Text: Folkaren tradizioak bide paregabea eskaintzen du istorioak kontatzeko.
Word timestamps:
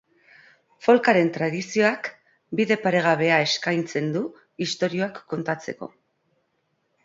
Folkaren 0.85 1.29
tradizioak 1.35 2.09
bide 2.61 2.79
paregabea 2.87 3.37
eskaintzen 3.45 4.11
du 4.19 4.27
istorioak 4.69 5.23
kontatzeko. 5.37 5.95